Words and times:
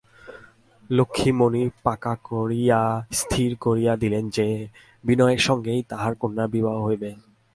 লক্ষ্ণীমণি 0.89 1.63
পাকা 1.83 2.13
করিয়াই 2.23 3.01
স্থির 3.11 3.49
করিয়া 3.55 3.93
দিলেন 3.95 4.25
যে, 4.29 4.47
বিনয়ের 5.03 5.41
সঙ্গেই 5.47 5.81
তাঁহার 5.89 6.13
কন্যার 6.15 6.49
বিবাহ 6.49 6.75
হইবে। 6.85 7.09